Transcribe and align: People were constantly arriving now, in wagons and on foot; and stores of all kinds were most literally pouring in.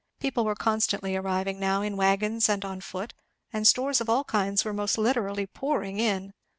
People 0.19 0.45
were 0.45 0.55
constantly 0.55 1.15
arriving 1.15 1.59
now, 1.59 1.83
in 1.83 1.95
wagons 1.95 2.49
and 2.49 2.65
on 2.65 2.81
foot; 2.81 3.13
and 3.53 3.67
stores 3.67 4.01
of 4.01 4.09
all 4.09 4.23
kinds 4.23 4.65
were 4.65 4.73
most 4.73 4.97
literally 4.97 5.45
pouring 5.45 5.99
in. 5.99 6.33